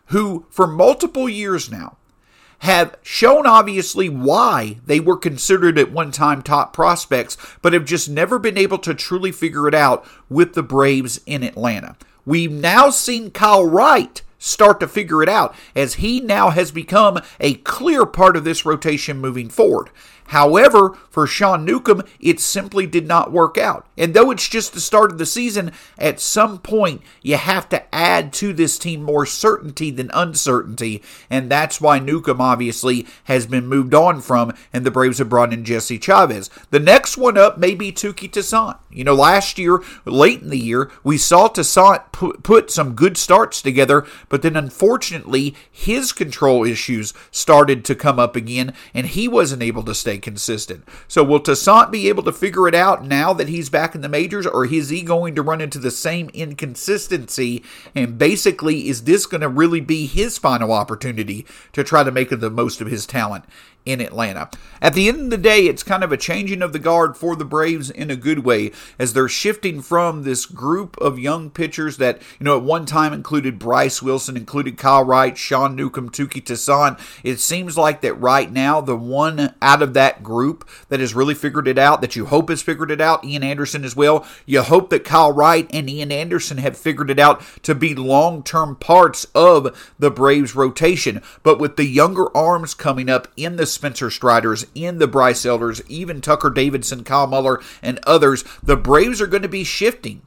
who, 0.07 0.47
for 0.51 0.67
multiple 0.67 1.29
years 1.29 1.71
now, 1.71 1.97
have 2.59 2.97
shown 3.03 3.47
obviously 3.47 4.09
why 4.09 4.79
they 4.85 5.01
were 5.01 5.17
considered 5.17 5.79
at 5.79 5.93
one 5.93 6.11
time 6.11 6.43
top 6.43 6.73
prospects, 6.73 7.37
but 7.63 7.73
have 7.73 7.85
just 7.85 8.09
never 8.09 8.39
been 8.39 8.59
able 8.59 8.79
to 8.79 8.95
truly 8.95 9.33
figure 9.33 9.69
it 9.69 9.75
out 9.75 10.07
with 10.29 10.55
the 10.55 10.63
Braves 10.63 11.21
in 11.27 11.43
Atlanta. 11.43 11.97
We've 12.25 12.53
now 12.53 12.91
seen 12.91 13.31
Kyle 13.31 13.65
Wright 13.65 14.21
start 14.39 14.81
to 14.81 14.89
figure 14.89 15.23
it 15.23 15.29
out 15.29 15.55
as 15.75 15.95
he 15.95 16.21
now 16.21 16.51
has 16.51 16.71
become 16.71 17.19
a 17.41 17.55
clear 17.55 18.07
part 18.07 18.37
of 18.37 18.45
this 18.45 18.65
rotation 18.65 19.19
moving 19.19 19.49
forward. 19.49 19.91
However, 20.29 20.97
for 21.11 21.27
Sean 21.27 21.65
Newcomb, 21.65 22.03
it 22.21 22.39
simply 22.39 22.87
did 22.87 23.07
not 23.07 23.33
work 23.33 23.57
out. 23.57 23.87
And 23.97 24.13
though 24.13 24.31
it's 24.31 24.49
just 24.49 24.73
the 24.73 24.81
start 24.81 25.11
of 25.11 25.19
the 25.19 25.27
season, 25.27 25.73
at 25.99 26.21
some 26.21 26.59
point 26.59 27.01
you 27.23 27.37
have 27.37 27.69
to 27.71 27.95
add 27.95 28.33
to 28.35 28.53
this 28.53 28.79
team 28.79 29.03
more 29.03 29.25
certainty 29.25 29.91
than 29.91 30.11
uncertainty. 30.13 31.03
And 31.31 31.51
that's 31.51 31.81
why 31.81 31.99
Newcomb 31.99 32.41
obviously 32.41 33.07
has 33.25 33.47
been 33.47 33.67
moved 33.67 33.95
on 33.95 34.21
from, 34.21 34.53
and 34.73 34.85
the 34.85 34.91
Braves 34.91 35.19
have 35.19 35.31
brought 35.31 35.53
in 35.53 35.65
Jesse 35.65 35.99
Chavez. 35.99 36.51
The 36.71 36.79
next 36.79 37.17
one 37.17 37.39
up 37.39 37.59
may 37.59 37.75
be 37.75 37.91
Touki 37.91 38.31
Toussaint. 38.31 38.77
You 38.91 39.05
know, 39.05 39.15
last 39.15 39.59
year, 39.59 39.83
late 40.05 40.43
in 40.43 40.51
the 40.51 40.59
year, 40.59 40.91
we 41.03 41.17
saw 41.17 41.49
Toussaint 41.49 42.03
put 42.13 42.71
some 42.71 42.95
good 42.95 43.17
starts 43.17 43.63
together, 43.63 44.07
but 44.29 44.43
then 44.43 44.57
unfortunately, 44.57 45.55
his 45.71 46.13
control 46.13 46.65
issues 46.65 47.15
started 47.31 47.85
to 47.87 47.95
come 47.95 48.19
up 48.19 48.37
again, 48.37 48.75
and 48.93 49.07
he 49.07 49.27
wasn't 49.27 49.63
able 49.63 49.83
to 49.85 49.95
stay 49.95 50.18
consistent. 50.21 50.87
So 51.07 51.25
will 51.25 51.41
Toussaint 51.41 51.91
be 51.91 52.09
able 52.09 52.23
to 52.25 52.33
figure 52.33 52.69
it 52.69 52.75
out 52.75 53.05
now 53.05 53.33
that 53.33 53.49
he's 53.49 53.71
back 53.71 53.95
in 53.95 54.01
the 54.01 54.09
majors, 54.09 54.47
or 54.47 54.67
is 54.67 54.89
he 54.89 55.03
going 55.03 55.35
to 55.35 55.43
run 55.43 55.61
into 55.61 55.79
the 55.79 55.91
same 55.91 56.29
inconsistency? 56.31 57.65
And 57.95 58.19
basically, 58.19 58.89
is 58.89 59.05
this 59.05 59.27
going 59.27 59.41
to 59.41 59.49
really 59.49 59.81
be 59.81 60.07
his 60.07 60.39
final 60.39 60.73
opportunity 60.73 61.47
to 61.73 61.85
try 61.85 62.03
to 62.03 62.11
make 62.11 62.29
the 62.29 62.51
most 62.51 62.81
of 62.81 62.89
his 62.89 63.07
talent 63.07 63.45
in 63.89 64.01
Atlanta. 64.03 64.51
At 64.81 64.95
the 64.95 65.09
end 65.09 65.21
of 65.21 65.31
the 65.31 65.39
day, 65.39 65.67
it's 65.67 65.83
kind 65.83 66.05
of 66.05 66.13
a 66.13 66.17
changing 66.17 66.63
of 66.63 66.73
the 66.73 66.79
guard 66.79 67.17
for 67.17 67.35
the 67.35 67.45
Braves 67.45 67.91
in 67.91 68.11
a 68.11 68.17
good 68.17 68.41
way 68.41 68.71
as 68.99 69.13
they're 69.13 69.29
shifting 69.29 69.81
from 69.81 70.23
this 70.23 70.47
group 70.47 70.97
of 70.99 71.19
young 71.19 71.51
pitchers 71.51 71.97
that, 71.97 72.21
you 72.39 72.45
know, 72.45 72.59
at 72.59 72.63
one 72.63 72.87
time 72.87 73.13
included 73.13 73.59
Bryce 73.59 74.03
Wilson, 74.03 74.37
included 74.37 74.77
Kyle 74.77 75.05
Wright, 75.05 75.37
Sean 75.37 75.75
Newcomb, 75.75 76.11
Touki 76.11 76.45
Toussaint. 76.45 76.99
It 77.25 77.41
seems 77.41 77.79
like 77.79 78.03
that 78.03 78.15
right 78.15 78.53
now, 78.53 78.81
the 78.81 78.95
one 78.95 79.55
out 79.63 79.83
of 79.83 79.95
that 79.95 80.23
group 80.23 80.69
that 80.91 81.01
has 81.01 81.15
really 81.15 81.35
figured 81.35 81.67
it 81.67 81.79
out, 81.79 82.01
that 82.03 82.15
you 82.15 82.27
hope 82.27 82.51
has 82.51 82.63
figured 82.63 82.91
it 82.91 83.01
out, 83.01 83.25
Ian 83.25 83.43
Anderson 83.43 83.85
as 83.85 83.97
well. 83.97 84.27
You 84.45 84.63
hope 84.63 84.91
that 84.91 85.05
Kyle 85.05 85.33
Wright 85.33 85.69
and 85.73 85.89
Ian 85.89 86.13
Anderson 86.13 86.59
have 86.59 86.77
figured 86.77 87.11
it 87.11 87.19
out 87.19 87.43
to 87.63 87.75
be 87.75 87.95
long 87.95 88.43
term 88.43 88.77
parts 88.77 89.25
of 89.35 89.95
the 89.99 90.11
Braves 90.11 90.55
rotation. 90.55 91.23
But 91.43 91.59
with 91.59 91.77
the 91.77 91.87
younger 91.87 92.35
arms 92.37 92.75
coming 92.75 93.09
up 93.09 93.29
in 93.37 93.57
the 93.57 93.67
Spencer 93.79 94.11
Striders, 94.11 94.67
in 94.75 94.99
the 94.99 95.07
Bryce 95.07 95.47
Elders, 95.47 95.81
even 95.89 96.21
Tucker 96.21 96.51
Davidson, 96.51 97.05
Kyle 97.05 97.29
Muller, 97.29 97.61
and 97.81 98.01
others, 98.03 98.43
the 98.61 98.77
Braves 98.77 99.21
are 99.21 99.29
going 99.29 99.45
to 99.45 99.49
be 99.49 99.63
shifting 99.63 100.23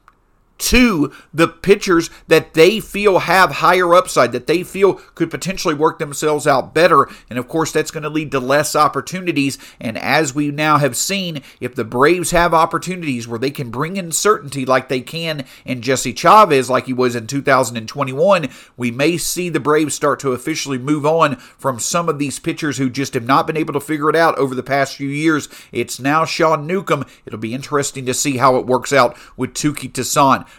to 0.58 1.12
the 1.34 1.48
pitchers 1.48 2.10
that 2.28 2.54
they 2.54 2.80
feel 2.80 3.20
have 3.20 3.56
higher 3.56 3.94
upside, 3.94 4.32
that 4.32 4.46
they 4.46 4.62
feel 4.62 4.94
could 5.14 5.30
potentially 5.30 5.74
work 5.74 5.98
themselves 5.98 6.46
out 6.46 6.74
better. 6.74 7.08
And 7.28 7.38
of 7.38 7.48
course, 7.48 7.72
that's 7.72 7.90
going 7.90 8.04
to 8.04 8.08
lead 8.08 8.30
to 8.32 8.40
less 8.40 8.76
opportunities. 8.76 9.58
And 9.80 9.98
as 9.98 10.34
we 10.34 10.50
now 10.50 10.78
have 10.78 10.96
seen, 10.96 11.42
if 11.60 11.74
the 11.74 11.84
Braves 11.84 12.30
have 12.30 12.54
opportunities 12.54 13.26
where 13.26 13.38
they 13.38 13.50
can 13.50 13.70
bring 13.70 13.96
in 13.96 14.12
certainty 14.12 14.64
like 14.64 14.88
they 14.88 15.00
can 15.00 15.44
in 15.64 15.82
Jesse 15.82 16.14
Chavez, 16.14 16.70
like 16.70 16.86
he 16.86 16.92
was 16.92 17.16
in 17.16 17.26
2021, 17.26 18.48
we 18.76 18.90
may 18.90 19.16
see 19.16 19.48
the 19.48 19.60
Braves 19.60 19.94
start 19.94 20.20
to 20.20 20.32
officially 20.32 20.78
move 20.78 21.04
on 21.04 21.36
from 21.36 21.78
some 21.78 22.08
of 22.08 22.18
these 22.18 22.38
pitchers 22.38 22.78
who 22.78 22.88
just 22.88 23.14
have 23.14 23.26
not 23.26 23.46
been 23.46 23.56
able 23.56 23.72
to 23.72 23.80
figure 23.80 24.08
it 24.08 24.16
out 24.16 24.38
over 24.38 24.54
the 24.54 24.62
past 24.62 24.96
few 24.96 25.08
years. 25.08 25.48
It's 25.72 25.98
now 25.98 26.24
Sean 26.24 26.66
Newcomb. 26.66 27.04
It'll 27.26 27.38
be 27.38 27.54
interesting 27.54 28.06
to 28.06 28.14
see 28.14 28.36
how 28.36 28.56
it 28.56 28.66
works 28.66 28.92
out 28.92 29.16
with 29.36 29.54
Touki 29.54 29.92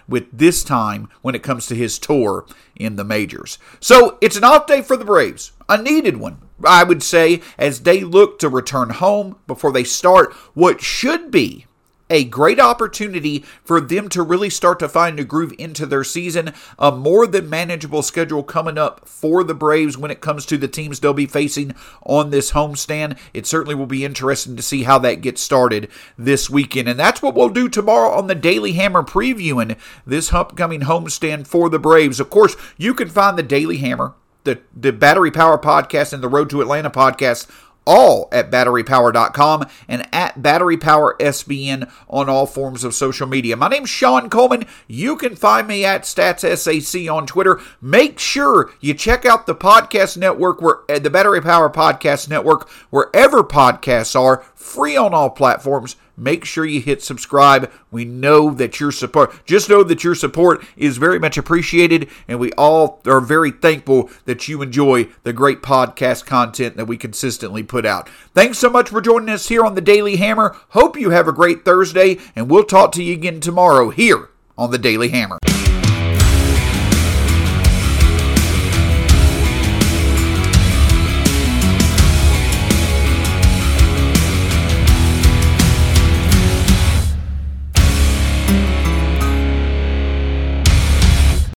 With 0.08 0.28
this 0.32 0.64
time 0.64 1.10
when 1.22 1.36
it 1.36 1.44
comes 1.44 1.68
to 1.68 1.76
his 1.76 2.00
tour 2.00 2.46
in 2.76 2.96
the 2.96 3.04
majors. 3.04 3.58
So 3.80 4.18
it's 4.22 4.38
an 4.38 4.44
off 4.44 4.68
day 4.68 4.82
for 4.82 4.98
the 4.98 5.06
Braves, 5.06 5.52
a 5.70 5.82
needed 5.82 6.18
one, 6.18 6.38
I 6.64 6.84
would 6.84 7.04
say, 7.04 7.42
as 7.58 7.82
they 7.82 8.02
look 8.02 8.40
to 8.40 8.50
return 8.50 8.90
home 8.90 9.38
before 9.48 9.72
they 9.72 9.84
start 9.84 10.34
what 10.54 10.82
should 10.82 11.32
be 11.32 11.66
a 12.14 12.24
great 12.24 12.60
opportunity 12.60 13.44
for 13.64 13.82
them 13.82 14.08
to 14.10 14.22
really 14.22 14.50
start 14.50 14.80
to 14.80 14.88
find 14.88 15.20
a 15.20 15.24
groove 15.24 15.54
into 15.58 15.86
their 15.86 16.04
season. 16.04 16.54
A 16.78 16.92
more 16.92 17.26
than 17.26 17.50
manageable 17.50 18.04
schedule 18.04 18.44
coming 18.44 18.78
up 18.78 19.08
for 19.08 19.44
the 19.44 19.56
Braves 19.56 19.98
when 19.98 20.12
it 20.12 20.22
comes 20.22 20.46
to 20.46 20.58
the 20.58 20.68
teams 20.68 21.00
they'll 21.00 21.14
be 21.14 21.26
facing 21.26 21.74
on 22.04 22.30
this 22.30 22.52
homestand. 22.52 23.18
It 23.34 23.48
certainly 23.48 23.76
will 23.76 23.88
be 23.88 24.06
interesting 24.06 24.56
to 24.56 24.62
see 24.62 24.84
how 24.84 25.00
that 25.00 25.22
gets 25.22 25.42
started 25.42 25.90
this 26.18 26.50
weekend. 26.50 26.88
And 26.88 27.00
that's 27.00 27.22
what 27.22 27.34
we'll 27.34 27.50
do 27.50 27.68
tomorrow 27.68 28.12
on 28.12 28.28
the 28.28 28.36
Daily 28.36 28.74
Hammer 28.74 29.02
previewing 29.02 29.78
this 30.06 30.32
upcoming 30.32 30.82
homestand 30.82 31.48
for 31.48 31.70
the 31.70 31.80
Braves. 31.80 32.20
Of 32.20 32.30
course, 32.30 32.56
you 32.78 32.94
can 32.94 33.10
find 33.10 33.38
the 33.38 33.44
Daily 33.44 33.78
Hammer 33.78 34.14
the, 34.44 34.60
the 34.76 34.92
Battery 34.92 35.32
Power 35.32 35.58
podcast 35.58 36.14
and 36.14 36.22
the 36.22 36.28
Road 36.28 36.50
to 36.50 36.62
Atlanta 36.62 36.90
podcast 36.90 37.50
all 37.86 38.30
at 38.32 38.52
batterypower.com 38.52 39.66
and 39.88 40.08
at 40.14 40.42
batterypowersbn 40.42 41.92
on 42.10 42.30
all 42.30 42.46
forms 42.46 42.84
of 42.84 42.94
social 42.94 43.28
media. 43.28 43.56
My 43.56 43.68
name's 43.68 43.90
Sean 43.90 44.30
Coleman. 44.30 44.66
You 44.88 45.16
can 45.16 45.36
find 45.36 45.68
me 45.68 45.86
at 45.86 46.04
StatsSAC 46.04 47.14
on 47.14 47.26
Twitter. 47.26 47.60
Make 47.82 48.20
sure 48.20 48.72
you 48.80 48.94
check 48.94 49.26
out 49.26 49.46
the 49.46 49.56
podcast 49.56 50.18
network 50.18 50.62
where 50.62 50.80
uh, 50.90 51.00
the 51.00 51.10
Battery 51.10 51.42
Power 51.42 51.70
Podcast 51.70 52.30
Network 52.30 52.70
wherever 52.90 53.44
podcasts 53.44 54.20
are, 54.20 54.44
free 54.56 54.96
on 54.96 55.14
all 55.14 55.30
platforms 55.30 55.96
make 56.18 56.46
sure 56.46 56.66
you 56.66 56.82
hit 56.82 57.02
subscribe. 57.02 57.72
We 57.92 58.06
know 58.06 58.52
that 58.52 58.80
your 58.80 58.92
support, 58.92 59.46
just 59.46 59.70
know 59.70 59.84
that 59.84 60.04
your 60.04 60.16
support 60.16 60.64
is 60.78 60.98
very 60.98 61.20
much 61.20 61.38
appreciated, 61.38 62.10
and 62.28 62.40
we 62.40 62.52
all 62.54 63.02
are 63.06 63.20
very 63.20 63.52
thankful 63.52 64.10
that 64.26 64.48
you 64.48 64.62
enjoy 64.62 65.08
the 65.24 65.34
great 65.34 65.62
podcast 65.62 66.26
content 66.26 66.78
that 66.78 66.86
we 66.86 66.98
consistently 66.98 67.64
put 67.64 67.86
out. 67.86 68.10
Thanks 68.34 68.58
so 68.58 68.70
much 68.70 68.90
for 68.90 69.02
joining 69.02 69.30
us 69.30 69.50
here 69.50 69.66
on 69.66 69.76
the 69.76 69.82
Daily 69.82 70.18
Hammer. 70.18 70.56
Hope 70.70 70.98
you 70.98 71.10
have 71.10 71.28
a 71.28 71.34
great 71.34 71.66
Thursday, 71.66 72.20
and 72.36 72.50
we'll 72.50 72.64
talk 72.64 72.92
to 72.94 73.04
you 73.04 73.14
again 73.14 73.40
tomorrow 73.40 73.90
here 73.90 74.30
on 74.58 74.72
the 74.72 74.78
Daily 74.78 75.10
Hammer. 75.10 75.40